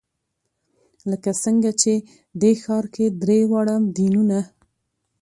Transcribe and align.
لکه 1.11 1.31
څنګه 1.43 1.71
چې 1.81 1.93
دې 2.41 2.51
ښار 2.63 2.85
کې 2.95 3.05
درې 3.21 3.39
واړه 3.51 3.75
دینونه. 3.97 4.39